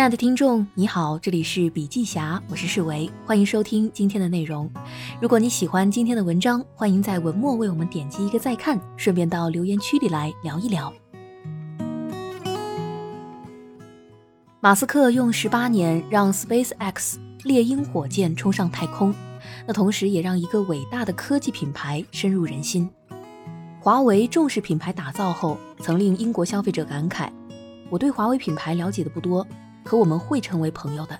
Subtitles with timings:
[0.00, 4.66] 亲爱的听众，你好，这里是笔记侠，我是世维，欢迎收听今天的内容。
[5.20, 10.90] 如果你喜欢今天的文章，欢迎在文末为我们点击一个再看，顺便到留言区里来聊一聊。
[14.60, 19.14] 马斯克用十八年让 SpaceX 猎鹰火箭冲上太空，
[19.66, 22.88] 那同时也让一个伟大的科技品牌深入人心。
[23.78, 27.28] 华为重视品牌打造后，曾令英国消费者感慨
[27.92, 29.46] ：“我对华为品牌了解的不多。”
[29.90, 31.18] 可我们会成为朋友的。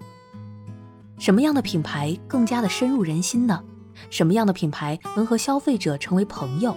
[1.18, 3.60] 什么样的品牌更加的深入人心呢？
[4.10, 6.72] 什么样的品牌能和消费者成为朋友？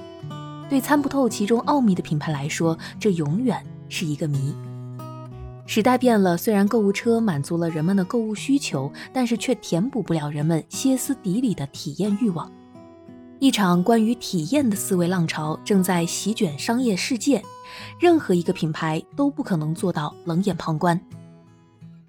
[0.67, 4.55] 对参不透其中奥秘的品牌来说，这永远是一个谜。
[5.67, 12.52] 时代变了，虽然购物车满足了人们的购物需求，但是却填补不了人们歇斯底里的体验欲望。
[13.38, 17.39] 一场关于体验的思维浪潮正在席卷商业世界，
[17.99, 20.99] 任何一个品牌都不可能做到冷眼旁观。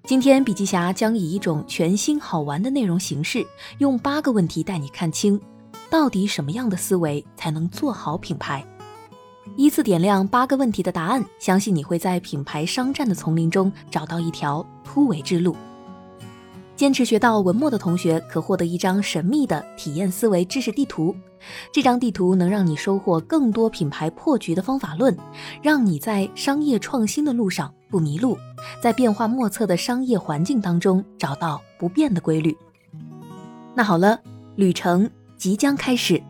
[0.07, 3.43] 今天，笔记侠将以一种全新好玩的内容形式，
[3.79, 5.41] 用八个问题带你看清，
[5.89, 8.63] 到底什么样的思维才能做好品牌。
[9.57, 15.57] 依次点亮八个问题的答案，相信你会在品牌商战的丛林中找到一条突围之路。
[16.75, 21.15] 坚持学到文末的同学可获得一张神秘的体验思维知识地图。
[21.71, 25.15] 这张地图能让你收获更多品牌破局的方法论，
[25.61, 28.37] 让你在商业创新的路上不迷路，
[28.81, 32.55] 在变化莫测的商业环境当中找到不变的规律。
[33.73, 34.19] 那好了，
[34.55, 36.21] 旅程即将开始。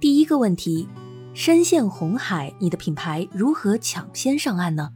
[0.00, 0.88] 第一个问题：
[1.34, 4.90] 深陷红海，你的品牌如何抢先上岸呢？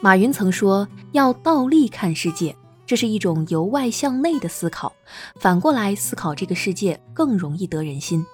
[0.00, 2.56] 马云曾说：“要倒立看世界，
[2.88, 4.90] 这是一种由外向内的思考。
[5.36, 8.24] 反过来思考这个世界，更容易得人心。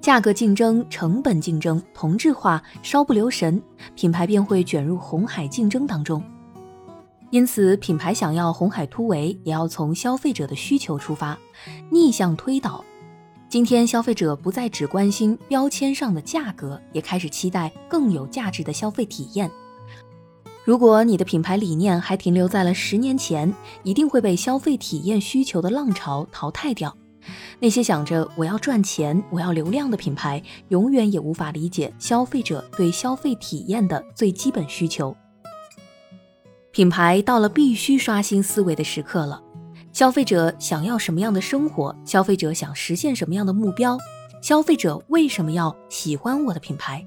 [0.00, 3.60] 价格竞争、成本竞争、同质化，稍不留神，
[3.96, 6.22] 品牌便会卷入红海竞争当中。
[7.30, 11.36] 因此，品牌想要红海突围，也要从消费者的需求出发，
[11.90, 12.84] 逆向推导。
[13.48, 19.50] 今天，消费者不再只关心标签上的价格，也开始期待更有价值的消费体验。”
[20.64, 23.52] 如果你的品牌理念还停留在了十年前，
[23.82, 26.96] 一定会被消费体验需求的浪潮淘汰掉。
[27.58, 35.16] 那些想着我要赚钱、我要流量的品牌，永远也无法理解消费者对消费体验的最基本需求。
[36.70, 39.42] 品牌到了必须刷新思维的时刻了。
[39.92, 41.94] 消费者想要什么样的生活？
[42.04, 43.98] 消费者想实现什么样的目标？
[44.40, 47.06] 消费者为什么要喜欢我的品牌？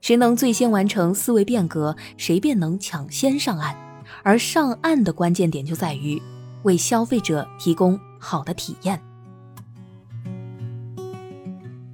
[0.00, 3.76] 谁能最先完成思维变革，谁便能抢先上岸。
[4.22, 6.20] 而上岸的关键点就在于
[6.62, 9.00] 为消费者提供好的体验。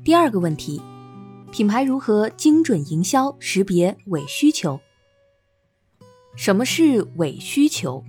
[0.04, 0.80] 第二个问题，
[1.50, 4.80] 品牌如何精准营销，识别伪需求？
[6.36, 8.04] 什么是伪需求？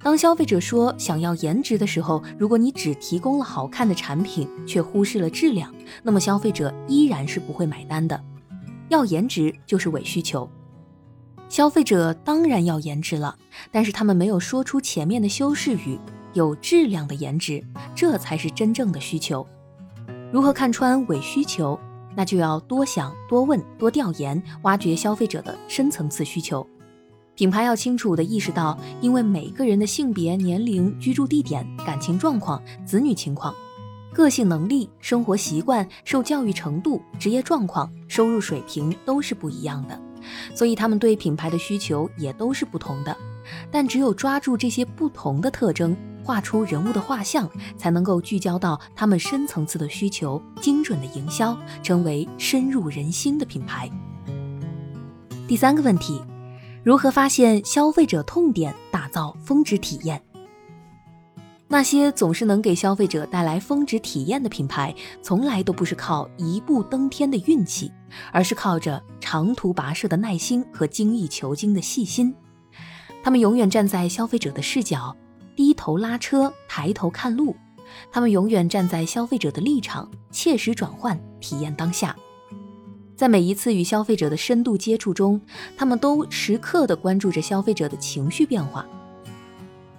[0.00, 8.20] 当消费者说想要颜值的时候，如果你只提供了好看的产品，却忽视了质量，那么消费者依然是不会买单的。
[8.88, 10.48] 要颜值就是伪需求，
[11.48, 13.36] 消费者当然要颜值了，
[13.70, 15.98] 但是他们没有说出前面的修饰语，
[16.32, 17.62] 有质量的颜值，
[17.94, 19.46] 这才是真正的需求。
[20.32, 21.78] 如何看穿伪需求？
[22.16, 26.66] 那就要多想、多问、多调研，挖掘消费者的深层次需求。
[27.36, 33.54] 品牌要清楚地意识到，因为每个人的性别、年龄、居住地点、感情状况、子女情况。
[34.12, 40.00] 个性能力、生活习惯、受教育程度、职业状况、收入水平都是不一样的，
[40.54, 43.16] 所以他们对品牌的需求也都是不同的。
[43.70, 53.90] 但只有抓住这些不同的特征，画出人物的画像，才能够聚焦到他们深层次的需求，精准的营销，成为深入人心的品牌。
[55.46, 56.20] 第三个问题，
[56.84, 60.22] 如何发现消费者痛点，打造峰值体验？
[61.70, 67.92] 那些总是能给消费者带来峰值体验的品牌，从来都不是靠一步登天的运气，
[68.32, 72.34] 而是靠着长途跋涉的耐心和精益求精的细心。
[73.22, 75.14] 他们永远站在消费者的视角，
[75.54, 77.54] 低头拉车，抬头看路。
[78.10, 82.16] 他们永远站在消费者的立场，切实转换体验当下。
[83.14, 85.38] 在每一次与消费者的深度接触中，
[85.76, 88.86] 他们都时刻的关注着消费者的情绪变化。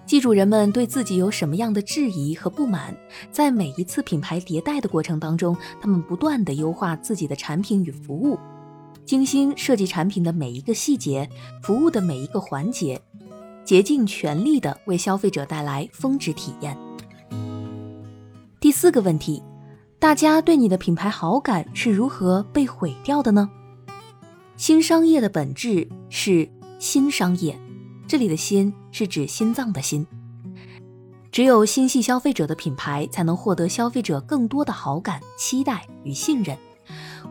[0.10, 2.98] 记住人们对自己有什么样的质疑和不满，
[3.32, 8.36] 在每一次品牌迭代的过程当中，他们不断的优化自己的产品与服务，
[9.06, 11.30] 精心设计产品的每一个细节，
[11.62, 13.00] 服务的每一个环节，
[13.64, 16.76] 竭尽全力的为消费者带来峰值体验。
[18.60, 19.44] 第四个问题，
[20.00, 23.48] 大家对你的品牌好感是如何被毁掉的呢？
[24.58, 27.56] 新商业的本质是新商业。
[28.10, 30.04] 这里的“心”是指心脏的“心”。
[31.32, 36.58] 只有心系消费者的品牌，才能获得消费者更多的好感、期待与信任。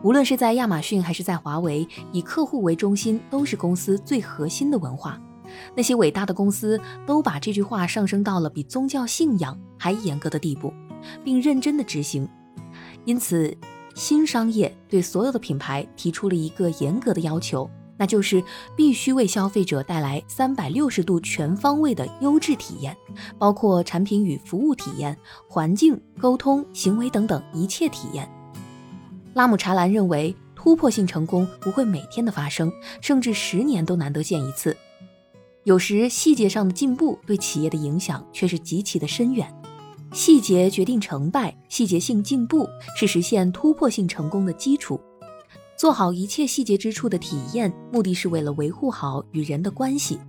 [0.03, 5.21] 无论是在亚马逊还是在华为，以客户为中心都是公司最核心的文化。
[5.75, 10.73] 那些伟大的公司都把这句话上升到了比宗教信仰还严格的地步，
[11.25, 12.25] 并认真的执行。
[13.03, 13.53] 因此，
[13.95, 17.69] 新商业对所有的品牌提出了一个严格的要求。
[17.99, 18.41] 那就是
[18.77, 22.95] 必须为消费者带来三百六十度全方位的优质体验，
[23.37, 25.15] 包括产品与服务体验、
[25.49, 28.27] 环境、沟通、行为等等一切体验。
[29.33, 34.75] 拉姆查兰认为，突破性成功不会每天的发生，甚至十年都难得见一次。
[35.65, 39.53] 有时细节上的进步对企业的影响却是极其的深远。
[40.13, 44.99] 细节决定成败，细节性进步是实现突破性成功的基础。
[45.79, 50.19] 做好一切细节之处的体验，目的是为了维护好与人的关系。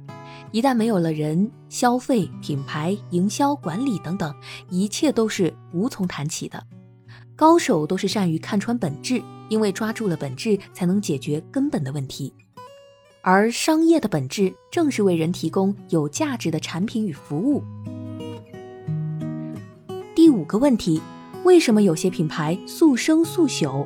[0.53, 4.33] 一旦没有了人，消费、品牌、营销、管理等等，
[4.69, 6.65] 一切都是无从谈起的。
[7.35, 12.33] 高手都是善于看穿本质，因为抓住了本质，才能解决根本的问题。
[13.21, 17.61] 而商业的本质，正是为人提供有价值的产品与服务。
[20.15, 21.03] 第五个问题，
[21.43, 23.85] 为什么有些品牌速生速朽？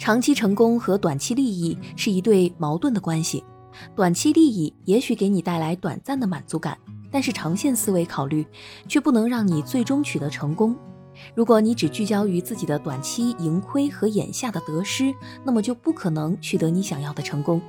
[0.00, 3.44] 长期成功和短期利益是一对矛盾的关系，
[3.94, 6.78] 短期利益也许给你带来短暂的满足感，
[7.12, 8.46] 但是长线思维考虑，
[8.88, 10.74] 却不能让你最终取得成功。
[11.34, 15.14] 如果你只聚焦于自己的短期盈亏和眼下的得失，
[15.44, 17.60] 那么就不可能取得你想要的成功。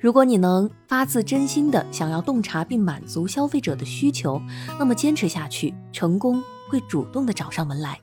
[0.00, 4.42] 如果你能发自真心的想要洞察并满足消费者的需求，
[4.80, 8.00] 那么坚持下去，成功会主动的找上门来。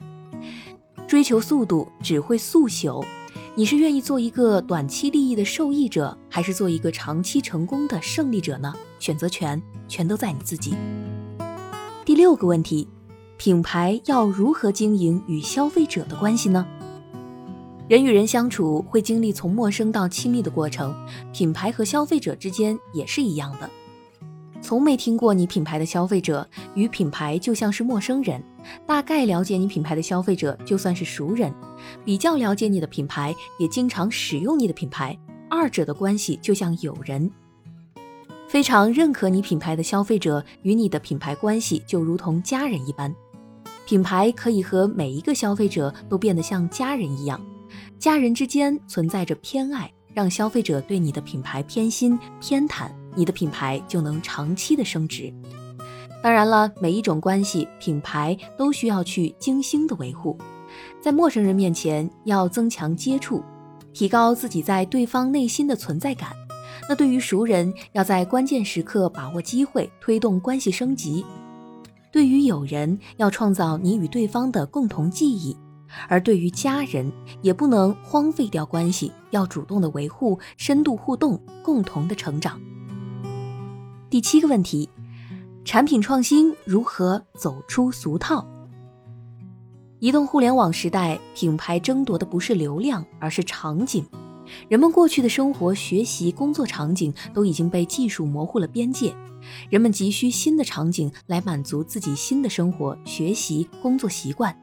[1.12, 3.04] 追求速度只会速朽，
[3.54, 8.74] 你是愿意做一个短期利益的受益者，还是做一个长期成功的胜利者呢？
[8.98, 10.74] 选择权全都在你自己。
[12.06, 12.88] 第六个问题，
[13.36, 16.66] 品牌要如何经营与消费者的关系呢？
[17.90, 20.96] 人与人相处会经历从陌生到亲密的过程，
[21.34, 23.70] 品牌和消费者之间也是一样的。
[24.62, 28.42] 从没听过你品牌的消费者与品牌就像是陌生人。
[28.86, 31.54] 大概了解你品牌的消费者就算是熟人，
[32.06, 35.18] 比较了解你的品牌，也经常使用你的品牌，
[35.50, 37.30] 二者的关系就像友人。
[38.48, 43.14] 非常认可你品牌的消费者与你的品牌关系就如同家人一般，
[43.88, 47.40] 品牌可以和每一个消费者都变得像家人一样，
[47.98, 55.34] 家人之间存在着偏爱，让消费者对你的品牌偏心偏袒，你的品牌就能长期的升值。
[56.24, 60.38] 当然了，每一种关系、品牌都需要去精心的维护。
[61.02, 63.44] 在陌生人面前要增强接触，
[63.92, 66.30] 提高自己在对方内心的存在感。
[66.88, 71.26] 那对于熟人，要在关键时刻把握机会，推动关系升级；
[72.12, 75.56] 对于友人，要创造你与对方的共同记忆；
[76.08, 82.62] 而对于家人，也不能荒废掉关系，要主动的维护，深度互动，共同的成长。
[84.08, 84.88] 第七个问题。
[85.64, 88.46] 产品创新如何走出俗套？
[90.00, 94.04] 移动互联网时代，品牌争夺的不是流量，而是场景。
[94.68, 99.16] 人们过去的生活、学习、工作场景都已经被技术模糊了边界，
[99.70, 104.54] 人们急需新的场景来满足自己新的生活、学习、工作习惯。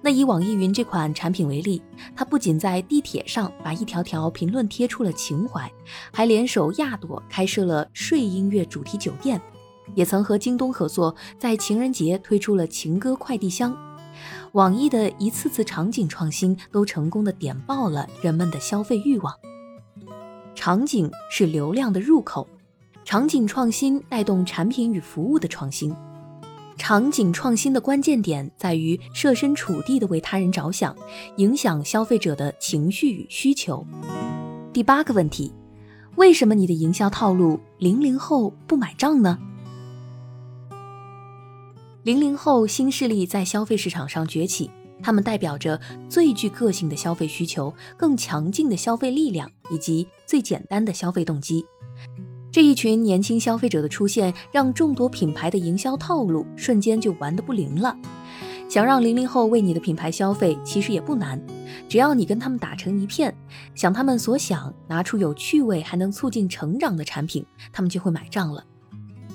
[0.00, 1.82] 那以网易云这款产品为例，
[2.16, 5.70] 它不仅在地铁上把一条条评论贴出了情怀，
[6.10, 9.40] 还联手亚朵开设了睡音乐主题酒店。
[9.94, 13.76] 也曾和京东合作，在情人节推出了情歌快递箱。
[14.52, 19.34] 网易的一次次场景创新，都成功的点爆了人们的消费欲望。
[20.54, 22.46] 场景是流量的入口，
[23.04, 25.94] 场景创新带动产品与服务的创新。
[26.76, 30.94] 场景创新的关键点在于设身处地的为他人着想，
[31.36, 33.84] 影响消费者的情绪与需求。
[34.72, 35.52] 第八个问题，
[36.16, 39.38] 为什么你的营销套路零零后不买账呢？
[42.04, 44.70] 零零后新势力在消费市场上崛起，
[45.02, 51.64] 他们代表着最具个性的消费需求、更强劲的消费力量以及最简单的消费动机。
[52.52, 57.96] 这一群年轻消费者的出现，让众多品牌的营销套路瞬间就玩得不灵了。
[58.68, 61.42] 想让零零后为你的品牌消费，其实也不难，
[61.88, 63.34] 只要你跟他们打成一片，
[63.74, 68.62] 想他们所想，拿出有趣味还能促进成长的产品，他们就会买账了，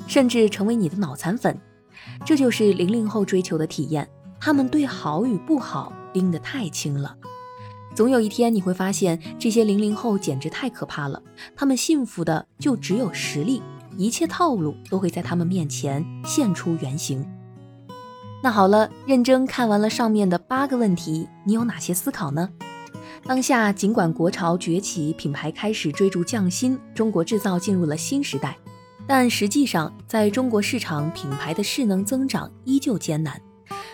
[0.05, 1.59] 甚至成为你的脑残粉。
[2.25, 7.15] 这就是零零后追求的体验，他们对好与不好拎得太轻了。
[7.95, 11.21] 总有一天你会发现，这些零零后简直太可怕了。
[11.55, 13.61] 他们信服的就只有实力，
[13.97, 17.25] 一切套路都会在他们面前现出原形。
[18.41, 22.49] 那好了，认真看完了上面的八个问题，你有哪些思考呢？
[23.25, 28.55] 当下，尽管国潮崛起，品牌开始追逐匠心，中国制造进入了新时代，
[29.11, 33.41] 但实际上，在中国市场，品牌的势能增长依旧艰难。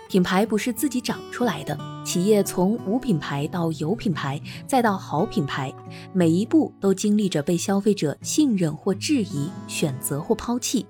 [0.10, 5.74] 品牌不是自己长出来的，企业从无品牌到有品牌，再到好品牌，
[6.12, 10.86] 每一步都经历着被消费者信任或质疑、选择或抛弃。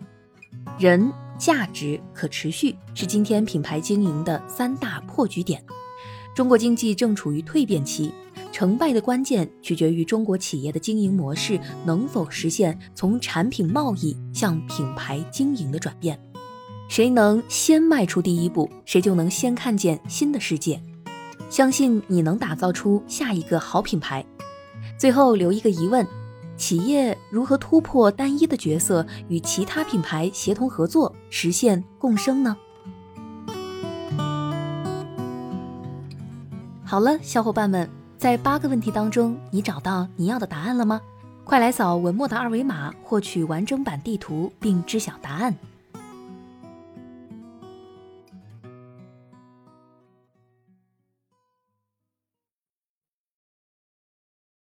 [0.79, 5.63] 人、价值、可持续是今天品牌经营的三大破局点。
[6.33, 8.11] 中国经济正处于蜕变期，
[8.55, 16.17] 成败的关键取决于中国企业的经营模式能否实现从产品贸易向品牌经营的转变。
[16.87, 20.81] 谁能先迈出第一步，谁就能先看见新的世界。
[21.49, 24.25] 相信你能打造出下一个好品牌。
[24.97, 26.07] 最后留一个疑问：
[26.55, 32.55] 企业如何突破单一的角色，与其他品牌协同合作，实现共生呢？
[36.85, 41.01] 好了，小伙伴们，在八个问题当中，你找到你要的答案了吗？
[41.43, 45.53] 快来扫文末的二维码，获取完整版地图，并知晓答案。